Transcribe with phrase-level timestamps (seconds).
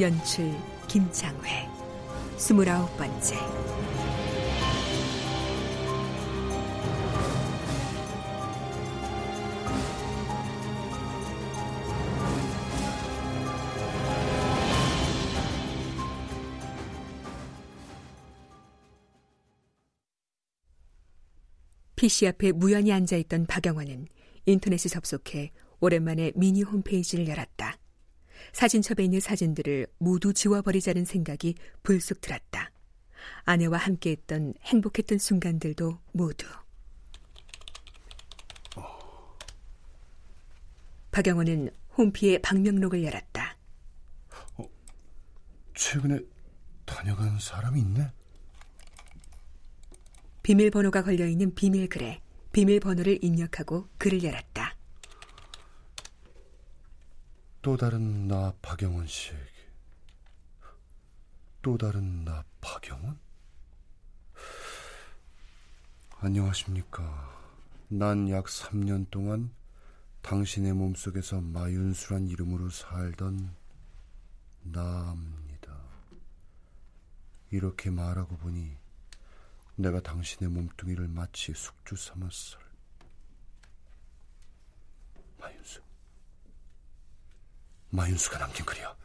[0.00, 0.50] 연출
[0.88, 1.68] 김창회
[2.38, 3.36] 스물아홉 번째
[21.96, 24.06] PC 앞에 무연히 앉아있던 박영원은
[24.46, 27.79] 인터넷에 접속해 오랜만에 미니 홈페이지를 열었다.
[28.52, 32.70] 사진첩에 있는 사진들을 모두 지워버리자는 생각이 불쑥 들었다.
[33.44, 36.46] 아내와 함께했던 행복했던 순간들도 모두.
[41.10, 43.56] 박영원은 홈피의 방명록을 열었다.
[45.74, 46.20] 최근에
[46.84, 48.12] 다녀간 사람이 있네?
[50.42, 52.20] 비밀번호가 걸려있는 비밀글에
[52.52, 54.69] 비밀번호를 입력하고 글을 열었다.
[57.62, 59.50] 또 다른 나 박영원 씨에게
[61.60, 63.18] 또 다른 나 박영원?
[66.20, 67.38] 안녕하십니까.
[67.88, 69.50] 난 약 3년 동안
[70.22, 73.54] 당신의 몸속에서 마윤수란 이름으로 살던
[74.62, 75.82] 나입니다.
[77.50, 78.74] 이렇게 말하고 보니
[79.76, 82.58] 내가 당신의 몸뚱이를 마치 숙주 삼았을.
[85.38, 85.89] 마윤수.
[87.90, 88.96] 마윤수가 남긴 글이야.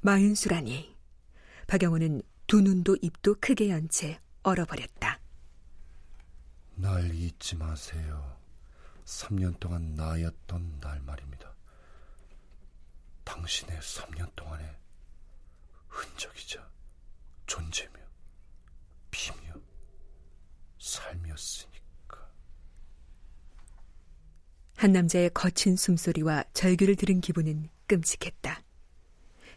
[0.00, 0.96] 마윤수라니.
[1.66, 5.20] 박영호는 두 눈도 입도 크게 연 채 얼어버렸다.
[6.76, 8.36] 날 잊지 마세요.
[9.04, 11.54] 3년 동안 나였던 날 말입니다.
[13.24, 14.76] 당신의 3년 동안의
[15.88, 16.68] 흔적이자
[17.46, 17.98] 존재며
[19.10, 19.54] 피며
[20.78, 22.30] 삶이었으니까.
[24.76, 28.60] 한 남자의 거친 숨소리와 절규를 들은 기분은 끔찍했다.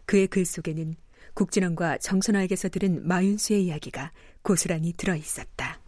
[0.05, 0.95] 그의 글 속에는
[1.33, 5.79] 국진원과 정선화에게서 들은 마윤수의 이야기가 고스란히 들어 있었다.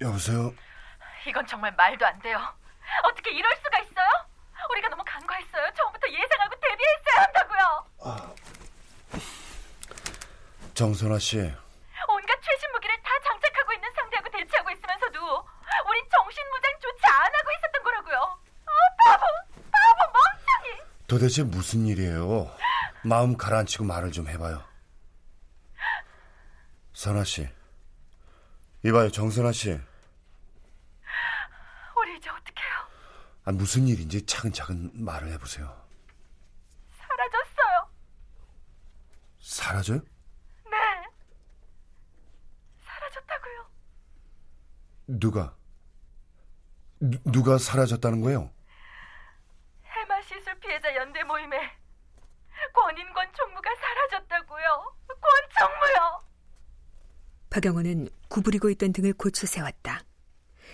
[0.00, 0.52] 여보세요?
[1.26, 2.38] 이건 정말 말도 안 돼요.
[3.04, 4.08] 어떻게 이럴 수가 있어요?
[4.70, 5.70] 우리가 너무 간과했어요.
[5.76, 8.34] 처음부터 예상하고 대비했어야 한다고요.
[10.74, 15.48] 정선아 씨, 온갖 최신 무기를 다 장착하고 있는 상대하고 대치하고 있으면서도
[15.88, 18.38] 우리 정신무장조차 안 하고 있었던 거라고요.
[18.66, 18.72] 아,
[19.06, 19.24] 바보,
[19.70, 20.80] 바보 멍청이.
[21.14, 22.52] 도대체 무슨 일이에요?
[23.04, 24.64] 마음 가라앉히고 말을 좀 해봐요.
[26.92, 27.48] 선아 씨,
[28.84, 29.70] 이봐요, 정선아 씨.
[31.96, 32.88] 우리 이제 어떡해요?
[33.44, 35.86] 아, 무슨 일인지 차근차근 말을 해보세요.
[36.98, 37.88] 사라졌어요.
[39.38, 39.98] 사라져요?
[40.00, 40.72] 네.
[42.84, 43.70] 사라졌다고요.
[45.06, 45.54] 누가?
[46.98, 48.53] 누, 누가 사라졌다는 거예요?
[50.84, 51.56] 피해자 연대 모임에
[52.74, 54.96] 권인권 총무가 사라졌다고요.
[55.08, 56.24] 권 총무요.
[57.48, 60.02] 박영호는 구부리고 있던 등을 고쳐 세웠다.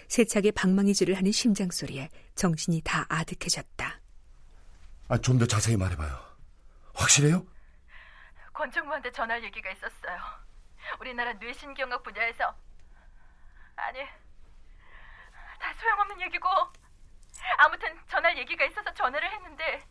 [0.09, 4.01] 세차게 방망이질을 하는 심장 소리에 정신이 다 아득해졌다.
[5.09, 6.11] 아, 좀 더 자세히 말해봐요.
[6.95, 7.47] 확실해요?
[8.53, 10.19] 권 총무한테 전할 얘기가 있었어요.
[11.01, 12.53] 우리나라 뇌신경학 분야에서
[13.77, 14.01] 아니
[15.61, 16.49] 다 소용없는 얘기고
[17.59, 19.87] 아무튼 전할 얘기가 있어서 전화를 했는데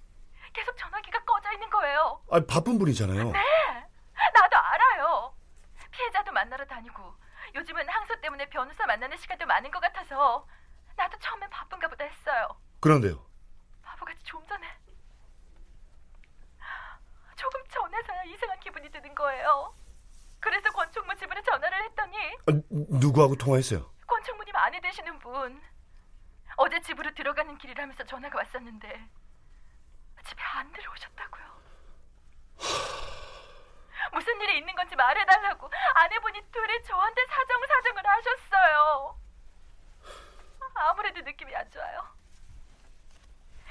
[0.60, 2.22] 계속 전화기가 꺼져 있는 거예요.
[2.32, 3.32] 아, 바쁜 분이잖아요.
[3.32, 3.88] 네,
[4.34, 5.34] 나도 알아요.
[5.92, 7.16] 피해자도 만나러 다니고
[7.56, 10.46] 요즘은 항소 때문에 변호사 만나는 시간도 많은 것 같아서
[10.98, 12.60] 나도 처음엔 바쁜가 보다 했어요.
[12.82, 13.26] 그런데요.
[13.84, 14.68] 바보같이 좀 전에
[17.38, 19.74] 조금 전에서야 이상한 기분이 드는 거예요.
[20.42, 22.18] 그래서 권총무 집으로 전화를 했더니
[22.48, 23.90] 아, 누구하고 통화했어요?
[24.08, 25.62] 권총무님 아내 되시는 분
[26.58, 29.10] 어제 집으로 들어가는 길이라면서 전화가 왔었는데
[30.30, 31.44] 집에 안 들어오셨다고요.
[34.14, 39.18] 무슨 일이 있는 건지 말해달라고 아내분이 둘이 저한테 사정사정을 하셨어요.
[40.76, 42.02] 아무래도 느낌이 안 좋아요.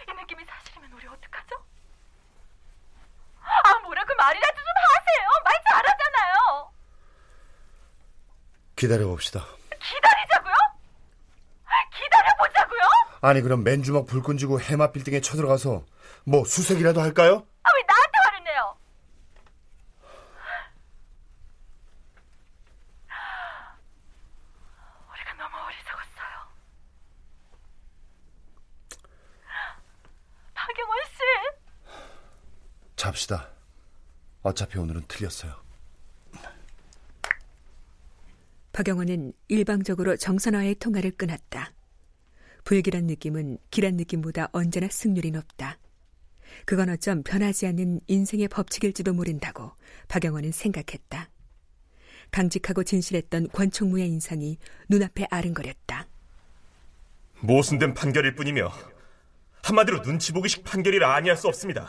[0.09, 1.57] 이 느낌이 사실이면 우리 어떡하죠?
[3.43, 4.65] 아 뭐라고 말이라도 좀
[4.95, 5.29] 하세요.
[5.45, 6.73] 말 잘하잖아요.
[8.77, 9.45] 기다려봅시다.
[9.81, 10.55] 기다리자고요?
[11.95, 12.81] 기다려보자고요?
[13.21, 15.83] 아니 그럼 맨주먹 불 끈지고 해마 빌딩에 쳐들어가서
[16.25, 17.47] 뭐 수색이라도 할까요?
[17.63, 18.77] 아 왜 나한테 화를 내요?
[25.13, 26.49] 우리가 너무 어리석었어요.
[30.55, 31.23] 박영원 씨,
[33.09, 33.49] 잡시다.
[34.43, 35.55] 어차피 오늘은 틀렸어요.
[38.73, 41.73] 박영원은 일방적으로 정선화의 통화를 끊었다.
[42.65, 45.79] 불길한 느낌은 길한 느낌보다 언제나 승률이 높다.
[46.65, 49.73] 그건 어쩜 변하지 않는 인생의 법칙일지도 모른다고
[50.09, 51.31] 박영원은 생각했다.
[52.31, 54.59] 강직하고 진실했던 권총무의 인상이
[54.89, 56.07] 눈앞에 아른거렸다.
[57.41, 58.71] 모순된 판결일 뿐이며
[59.63, 61.89] 한마디로 눈치 보기식 판결이라 아니할 수 없습니다.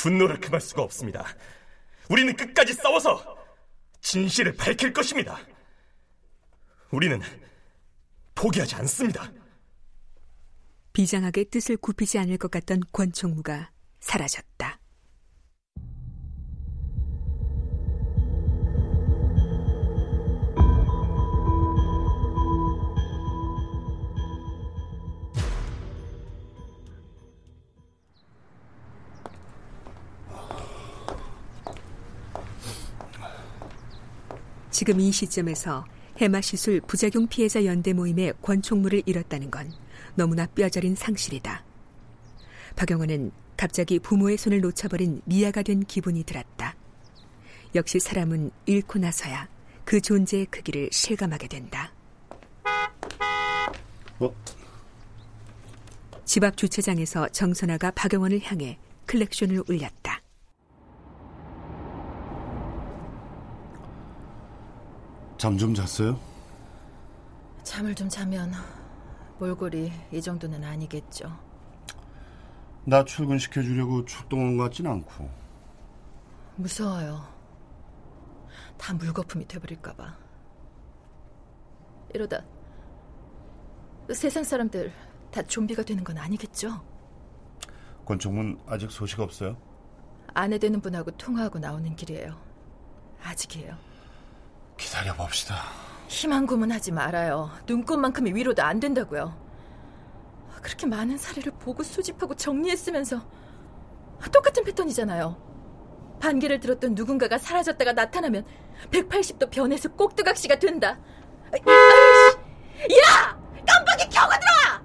[0.00, 1.26] 분노를 금할 수가 없습니다.
[2.08, 3.36] 우리는 끝까지 싸워서
[4.00, 5.38] 진실을 밝힐 것입니다.
[6.90, 7.20] 우리는
[8.34, 9.30] 포기하지 않습니다.
[10.94, 13.70] 비장하게 뜻을 굽히지 않을 것 같던 권총무가
[14.00, 14.79] 사라졌다.
[34.80, 35.84] 지금 이 시점에서
[36.16, 39.70] 해마 시술 부작용 피해자 연대 모임의 권총무를 잃었다는 건
[40.14, 41.62] 너무나 뼈저린 상실이다.
[42.76, 46.76] 박영원은 갑자기 부모의 손을 놓쳐버린 미아가 된 기분이 들었다.
[47.74, 49.50] 역시 사람은 잃고 나서야
[49.84, 51.92] 그 존재의 크기를 실감하게 된다.
[54.18, 54.34] 어?
[56.24, 60.22] 집 앞 주차장에서 정선아가 박영원을 향해 클렉션을 울렸다.
[65.40, 66.20] 잠 좀 잤어요?
[67.62, 68.52] 잠을 좀 자면
[69.38, 71.34] 몰골이 이 정도는 아니겠죠.
[72.84, 75.30] 나 출근시켜 주려고 출동한 것 같진 않고.
[76.56, 77.26] 무서워요.
[78.76, 80.14] 다 물거품이 돼버릴까 봐.
[82.12, 82.44] 이러다
[84.12, 84.92] 세상 사람들
[85.30, 86.84] 다 좀비가 되는 건 아니겠죠?
[88.04, 89.56] 권총문 아직 소식 없어요?
[90.34, 92.38] 아내 되는 분하고 통화하고 나오는 길이에요.
[93.22, 93.74] 아직이에요.
[94.80, 95.56] 기다려 봅시다.
[96.08, 97.50] 희망 고문하지 말아요.
[97.66, 99.36] 눈꽃만큼의 위로도 안 된다고요.
[100.62, 103.20] 그렇게 많은 사례를 보고 수집하고 정리했으면서
[104.32, 105.36] 똑같은 패턴이잖아요.
[106.20, 108.44] 반개를 들었던 누군가가 사라졌다가 나타나면
[108.90, 110.98] 180도 변해서 꼭두각시가 된다.
[111.52, 112.96] 아이씨.
[112.98, 113.38] 야!
[113.66, 114.82] 깜빡이 켜고 들어와!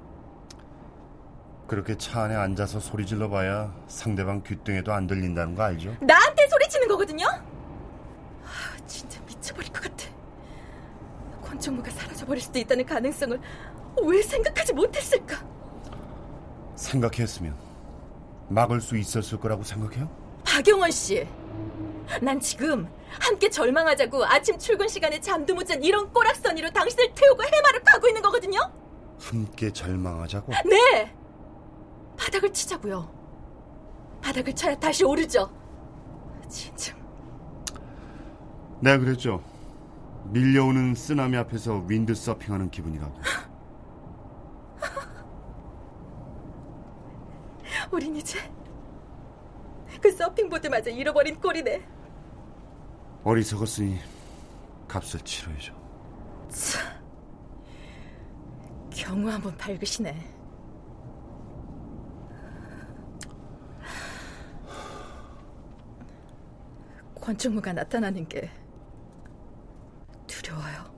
[1.68, 5.96] 그렇게 차 안에 앉아서 소리 질러봐야 상대방 귓등에도 안 들린다는 거 알죠?
[6.02, 7.26] 나한테 소리 치는 거거든요?
[7.28, 10.06] 아, 진짜 미쳐버릴 것 같아.
[11.56, 13.40] 권총무가 사라져버릴 수도 있다는 가능성을
[14.04, 15.38] 왜 생각하지 못했을까?
[16.76, 17.56] 생각했으면
[18.50, 20.10] 막을 수 있었을 거라고 생각해요?
[20.46, 21.26] 박영원 씨,
[22.22, 22.88] 난 지금
[23.20, 28.22] 함께 절망하자고 아침 출근 시간에 잠도 못 잔 이런 꼬락서니로 당신을 태우고 해마를 파고 있는
[28.22, 28.60] 거거든요?
[29.20, 30.52] 함께 절망하자고?
[30.66, 31.12] 네!
[32.18, 33.10] 바닥을 치자고요.
[34.22, 35.50] 바닥을 쳐야 다시 오르죠.
[36.50, 36.94] 진짜.
[38.82, 39.42] 내가 그랬죠.
[40.32, 43.16] 밀려오는 쓰나미 앞에서 윈드 서핑하는 기분이라고.
[47.92, 48.40] 우린 이제
[50.02, 51.88] 그 서핑보드마저 잃어버린 꼴이네.
[53.24, 54.00] 어리석었으니
[54.88, 55.74] 값을 치러야죠.
[58.92, 60.34] 경우 한번 밝으시네.
[67.20, 68.50] 권총무가 나타나는 게
[70.28, 70.94] 두려워요.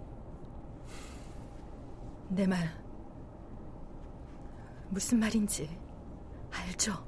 [2.30, 2.70] 내 말
[4.90, 5.70] 무슨 말인지
[6.52, 7.06] 알죠?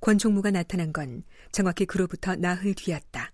[0.00, 3.32] 권총무가 나타난 건 정확히 그로부터 나흘 뒤였다.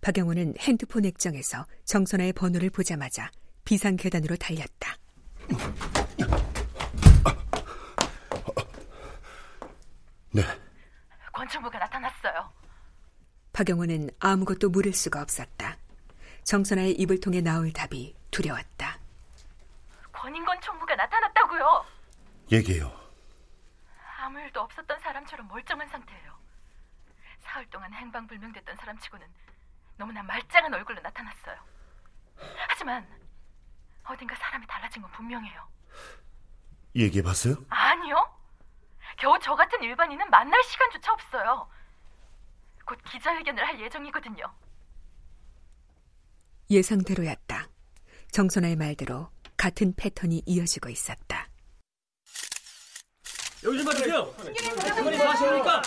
[0.00, 3.30] 박영호는 핸드폰 액정에서 정선아의 번호를 보자마자
[3.64, 4.96] 비상 계단으로 달렸다.
[11.56, 12.52] 권총무가 나타났어요.
[13.52, 15.76] 박영호는 아무것도 물을 수가 없었다.
[16.44, 18.98] 정선아의 입을 통해 나올 답이 두려웠다.
[20.12, 21.84] 권인권 총무가 나타났다고요.
[22.52, 22.92] 얘기해요.
[24.18, 26.36] 아무 일도 없었던 사람처럼 멀쩡한 상태예요.
[27.42, 29.26] 사흘 동안 행방불명됐던 사람치고는
[29.96, 31.56] 너무나 말짱한 얼굴로 나타났어요.
[32.68, 33.06] 하지만
[34.04, 35.66] 어딘가 사람이 달라진 건 분명해요.
[36.94, 37.56] 얘기해봤어요?
[37.68, 38.35] 아니요.
[39.16, 41.68] 겨우 저 같은 일반인은 만날 시간조차 없어요.
[42.84, 44.44] 곧 기자회견을 할 예정이거든요.
[46.70, 47.68] 예상대로였다.
[48.32, 51.48] 정선아의 말대로 같은 패턴이 이어지고 있었다.
[53.64, 54.34] 여기 좀 봐주세요.
[54.54, 55.82] 신경이 뭐 하십니까?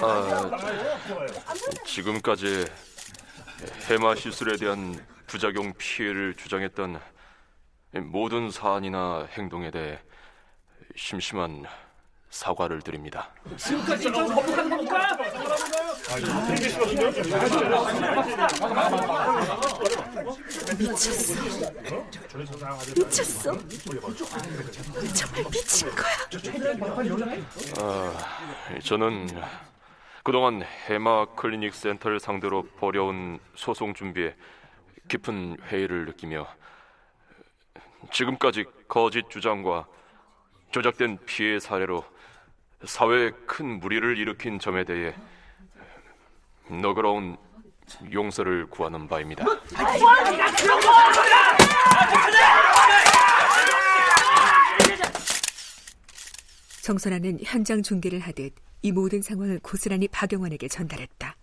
[0.00, 0.50] 아,
[1.84, 2.66] 지금까지
[3.90, 7.00] 해마 시술에 대한 부작용 피해를 주장했던
[7.94, 9.98] 모든 사안이나 행동에 대해
[10.96, 11.64] 심심한
[12.30, 13.30] 사과를 드립니다.
[13.56, 15.16] 지금까지 좀 거북한 겁니까?
[22.96, 23.52] 미쳤어.
[25.14, 26.08] 정말 미친 거야.
[27.80, 29.28] 아, 저는
[30.24, 34.34] 그동안 해마 클리닉 센터를 상대로 벌여온 소송 준비에
[35.08, 36.46] 깊은 회의를 느끼며
[38.12, 39.86] 지금까지 거짓 주장과
[40.70, 42.04] 조작된 피해 사례로
[42.84, 45.14] 사회에 큰 무리를 일으킨 점에 대해
[46.68, 47.36] 너그러운
[48.12, 49.44] 용서를 구하는 바입니다.
[56.82, 61.36] 정선아는 현장 중계를 하듯 이 모든 상황을 고스란히 박영원에게 전달했다.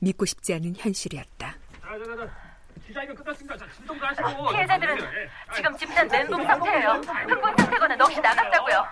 [0.00, 1.56] 믿고 싶지 않은 현실이었다.
[2.96, 3.56] 기자회견 끝났습니다.
[3.58, 4.48] 자, 진정도 하시고.
[4.48, 6.88] 피해자들은 지금 집단 멘붕 상태예요.
[7.28, 8.88] 흥분 상태거나 넋이 나갔다고요.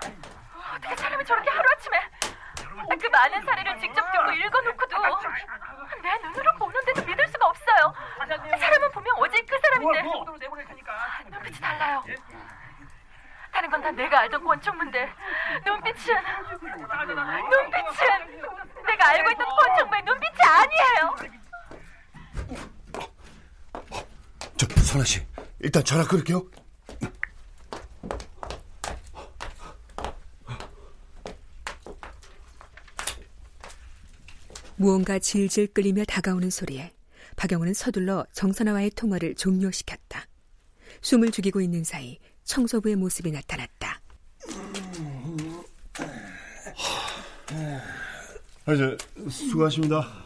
[0.76, 2.00] 어떻게 사람이 저렇게 하루아침에
[3.00, 4.96] 그 많은 사례를 직접 듣고 읽어놓고도
[6.02, 7.94] 내 눈으로 보는데도 믿을 수가 없어요.
[8.58, 10.02] 사람은 분명 어제 그 사람인데
[11.30, 12.04] 눈빛이 달라요.
[13.52, 15.12] 다른 건 다 내가 알던 권총무인데
[15.64, 16.14] 눈빛은
[17.44, 18.44] 눈빛은
[18.86, 21.44] 내가 알고 있던 권총무의 눈빛이 아니에요.
[24.56, 25.20] 저 선아 씨,
[25.58, 26.48] 일단 전화 끊을게요.
[34.76, 36.92] 무언가 질질 끌리며 다가오는 소리에
[37.34, 40.28] 박영호는 서둘러 정선아와의 통화를 종료시켰다.
[41.00, 44.00] 숨을 죽이고 있는 사이 청소부의 모습이 나타났다.
[48.66, 48.96] 아, 이제
[49.28, 50.23] 수고하십니다.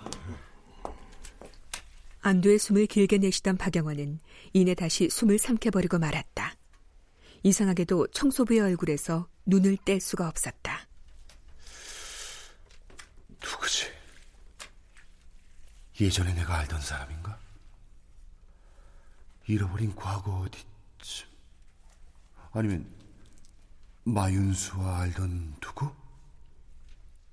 [2.20, 4.20] 안도의 숨을 길게 내쉬던 박영호는
[4.52, 6.54] 이내 다시 숨을 삼켜버리고 말았다.
[7.42, 10.88] 이상하게도 청소부의 얼굴에서 눈을 뗄 수가 없었다.
[13.42, 13.86] 누구지?
[16.00, 17.38] 예전에 내가 알던 사람인가?
[19.46, 21.28] 잃어버린 과거 어디쯤?
[22.52, 22.86] 아니면
[24.04, 25.90] 마윤수와 알던 누구?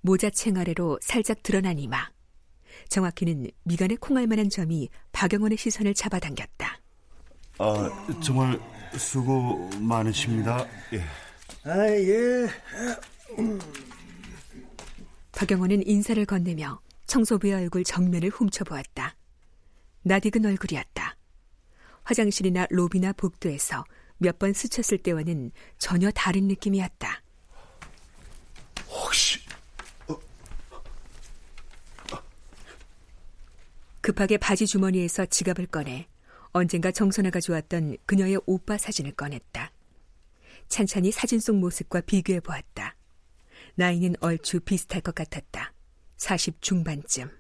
[0.02, 2.15] 모자챙 아래로 살짝 드러난 이마.
[2.90, 6.80] 정확히는 미간에 콩알 만한 점이 박영원의 시선을 잡아당겼다.
[7.58, 8.60] 아, 정말
[8.98, 10.66] 수고 많으십니다.
[10.94, 11.00] 예.
[11.64, 12.48] 아, 예.
[15.32, 19.16] 박영원은 인사를 건네며 청소부의 얼굴 정면을 훔쳐보았다.
[20.04, 21.16] 낯익은 얼굴이었다.
[22.04, 23.84] 화장실이나 로비나 복도에서
[24.18, 27.22] 몇 번 스쳤을 때와는 전혀 다른 느낌이었다.
[28.88, 29.40] 혹시
[34.06, 36.08] 급하게 바지 주머니에서 지갑을 꺼내
[36.52, 39.72] 언젠가 정선아가 좋았던 그녀의 오빠 사진을 꺼냈다.
[40.68, 42.96] 찬찬히 사진 속 모습과 비교해 보았다.
[43.74, 45.74] 나이는 얼추 비슷할 것 같았다.
[46.18, 47.32] 40 중반쯤.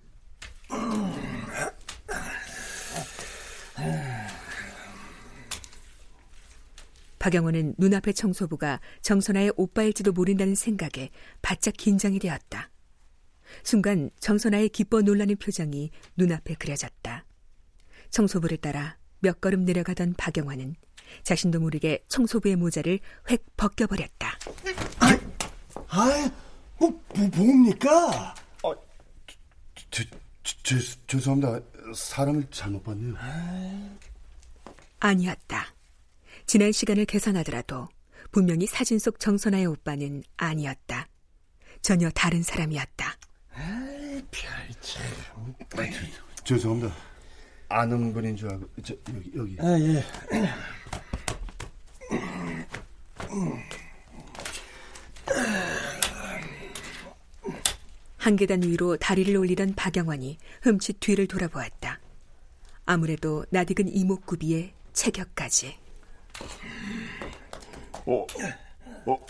[7.19, 11.11] 박영호는 눈앞의 청소부가 정선아의 오빠일지도 모른다는 생각에
[11.43, 12.71] 바짝 긴장이 되었다.
[13.63, 17.25] 순간 정선아의 기뻐 놀라는 표정이 눈앞에 그려졌다.
[18.09, 20.75] 청소부를 따라 몇 걸음 내려가던 박영화는
[21.23, 24.37] 자신도 모르게 청소부의 모자를 획 벗겨버렸다.
[25.87, 26.31] 아,
[26.77, 28.35] 뭐, 뭐 뭡니까?
[29.91, 30.03] 저,
[30.43, 30.75] 저, 저,
[31.07, 31.59] 죄송합니다.
[31.95, 33.15] 사람을 잘못 봤네요.
[34.99, 35.73] 아니었다.
[36.45, 37.87] 지난 시간을 계산하더라도
[38.31, 41.07] 분명히 사진 속 정선아의 오빠는 아니었다.
[41.81, 43.17] 전혀 다른 사람이었다.
[46.43, 46.93] 죄송합니다.
[47.69, 49.57] 아는 분인 줄 알고 저, 여기 여기.
[49.59, 50.03] 아, 예.
[58.17, 61.99] 한 계단 위로 다리를 올리던 박영환이 흠칫 뒤를 돌아보았다.
[62.85, 65.77] 아무래도 낯익은 이목구비에 체격까지.
[68.07, 68.25] 어,
[69.05, 69.25] 어,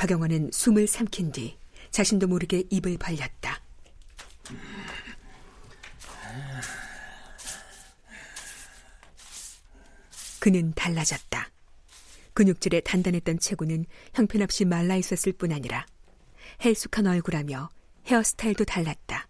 [0.00, 1.58] 박영환은 숨을 삼킨 뒤
[1.90, 3.60] 자신도 모르게 입을 벌렸다.
[10.38, 11.50] 그는 달라졌다.
[12.32, 15.84] 근육질에 단단했던 체구는 형편없이 말라 있었을 뿐 아니라
[16.64, 17.68] 헬쑥한 얼굴하며
[18.06, 19.28] 헤어스타일도 달랐다.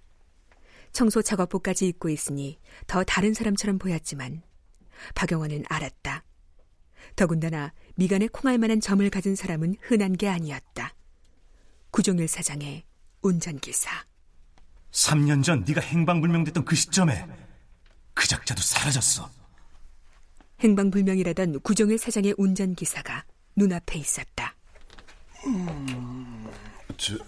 [0.92, 4.42] 청소 작업복까지 입고 있으니 더 다른 사람처럼 보였지만
[5.16, 6.22] 박영원은 알았다.
[7.20, 10.94] 더군다나 미간에 콩알 만한 점을 가진 사람은 흔한 게 아니었다.
[11.90, 12.82] 구종일 사장의
[13.20, 13.90] 운전기사.
[14.90, 17.26] 3년 전 네가 행방불명됐던 그 시점에
[18.14, 19.30] 그 작자도 사라졌어.
[20.60, 24.56] 행방불명이라던 구종일 사장의 운전기사가 눈앞에 있었다.
[25.46, 26.50] 음,
[26.96, 27.18] 저,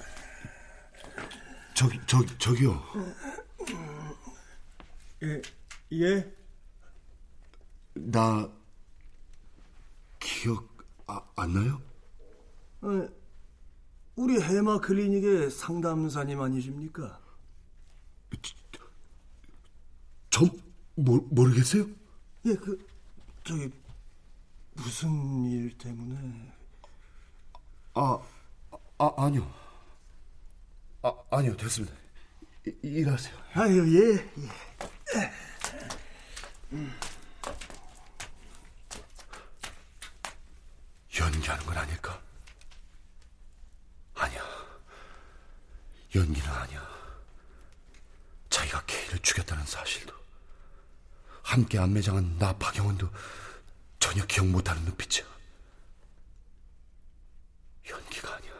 [1.74, 2.82] 저기, 저, 저기요.
[5.22, 5.42] 예,
[5.92, 6.32] 예?
[7.92, 8.50] 나
[10.42, 11.80] 기억 아, 안 나요?
[12.80, 13.08] 어,
[14.16, 17.20] 우리 해마 클리닉의 상담사님 아니십니까?
[20.30, 20.44] 저
[20.96, 21.86] 모, 모르겠어요?
[22.46, 22.84] 예, 그
[23.44, 23.70] 저기
[24.72, 26.52] 무슨 일 때문에?
[27.94, 28.18] 아,
[28.98, 29.48] 아 아니요.
[31.02, 31.94] 아 아니요 됐습니다.
[32.66, 33.36] 이, 일하세요.
[33.54, 34.14] 아유 예.
[34.16, 35.30] 예.
[36.72, 36.90] 음.
[41.18, 42.20] 연기하는 건 아닐까?
[44.14, 44.42] 아니야.
[46.14, 46.82] 연기는 아니야.
[48.50, 50.14] 자기가 케이를 죽였다는 사실도
[51.42, 53.10] 함께 안매장한 나 박영원도
[53.98, 55.26] 전혀 기억 못하는 눈빛이야.
[57.88, 58.52] 연기가 아니야.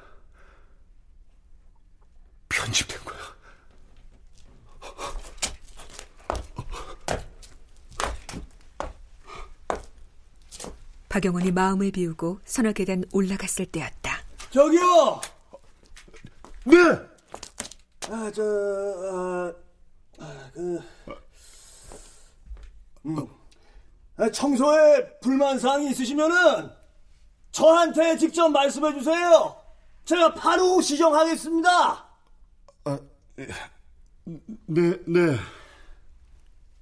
[2.49, 3.22] 편집된 거야.
[11.13, 14.17] 박영원이 마음을 비우고 서너 계단 올라갔을 때였다.
[14.51, 15.21] 저기요!
[16.65, 16.77] 네!
[18.09, 18.43] 아, 저,
[19.13, 19.53] 아,
[20.19, 20.81] 아 그,
[23.05, 23.27] 음,
[24.17, 26.71] 아, 청소에 불만 사항이 있으시면은
[27.51, 29.55] 저한테 직접 말씀해 주세요.
[30.07, 32.09] 제가 바로 시정하겠습니다.
[32.85, 32.99] 아,
[34.25, 35.37] 네, 네.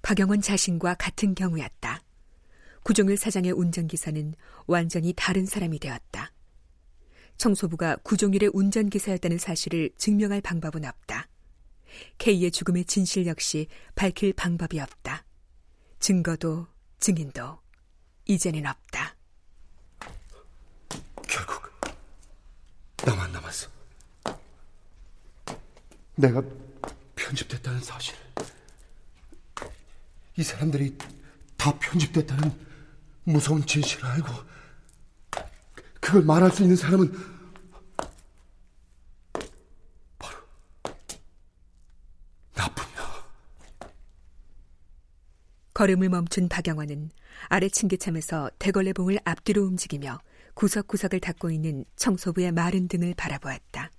[0.02, 2.00] 박영원 자신과 같은 경우였다.
[2.82, 4.34] 구종일 사장의 운전기사는
[4.66, 6.32] 완전히 다른 사람이 되었다.
[7.36, 11.28] 청소부가 구종일의 운전기사였다는 사실을 증명할 방법은 없다.
[12.18, 15.24] K의 죽음의 진실 역시 밝힐 방법이 없다.
[15.98, 16.66] 증거도
[16.98, 17.58] 증인도
[18.26, 19.16] 이제는 없다.
[21.28, 21.70] 결국
[23.04, 23.68] 나만 남았어.
[26.16, 26.42] 내가
[27.16, 28.18] 편집됐다는 사실을
[30.36, 30.96] 이 사람들이
[31.56, 32.69] 다 편집됐다는
[33.32, 34.32] 무서운 진실을 알고
[36.00, 37.12] 그걸 말할 수 있는 사람은
[40.18, 40.36] 바로
[42.54, 43.26] 나뿐이야.
[45.74, 47.10] 걸음을 멈춘 박영환은
[47.48, 50.20] 아래 층계참에서 대걸레봉을 앞뒤로 움직이며
[50.54, 53.90] 구석구석을 닦고 있는 청소부의 마른 등을 바라보았다.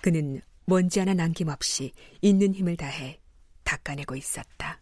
[0.00, 3.20] 그는 먼지 하나 남김없이 있는 힘을 다해
[3.64, 4.81] 닦아내고 있었다.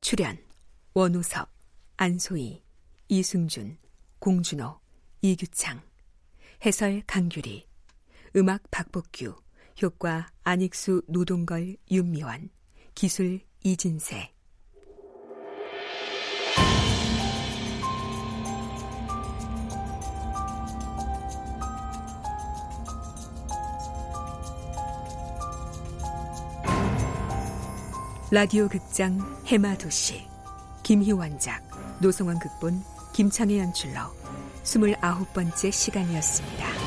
[0.00, 0.38] 출연
[0.92, 1.48] 원우섭,
[1.96, 2.62] 안소희,
[3.08, 3.78] 이승준,
[4.18, 4.78] 공준호,
[5.22, 5.80] 이규창.
[6.64, 7.66] 해설 강규리.
[8.36, 9.34] 음악 박복규.
[9.82, 12.50] 효과 안익수 노동걸 윤미원
[12.94, 14.32] 기술 이진세
[28.30, 30.26] 라디오 극장 해마도시
[30.82, 31.62] 김희원작
[32.00, 32.82] 노성원 극본
[33.12, 34.00] 김창의 연출로
[34.62, 36.83] 스물아홉 번째 시간이었습니다.